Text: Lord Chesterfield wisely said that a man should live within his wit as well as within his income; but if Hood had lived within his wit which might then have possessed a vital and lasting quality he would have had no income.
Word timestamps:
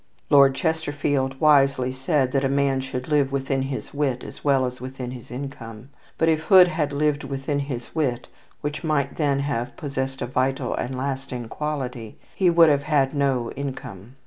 Lord 0.31 0.55
Chesterfield 0.55 1.39
wisely 1.39 1.91
said 1.91 2.31
that 2.31 2.43
a 2.43 2.49
man 2.49 2.81
should 2.81 3.07
live 3.07 3.31
within 3.31 3.61
his 3.61 3.93
wit 3.93 4.23
as 4.23 4.43
well 4.43 4.65
as 4.65 4.81
within 4.81 5.11
his 5.11 5.29
income; 5.29 5.89
but 6.17 6.27
if 6.27 6.45
Hood 6.45 6.67
had 6.67 6.91
lived 6.91 7.23
within 7.23 7.59
his 7.59 7.93
wit 7.93 8.27
which 8.61 8.83
might 8.83 9.17
then 9.17 9.41
have 9.41 9.77
possessed 9.77 10.23
a 10.23 10.25
vital 10.25 10.73
and 10.73 10.97
lasting 10.97 11.49
quality 11.49 12.17
he 12.35 12.49
would 12.49 12.69
have 12.69 12.81
had 12.85 13.13
no 13.13 13.51
income. 13.51 14.15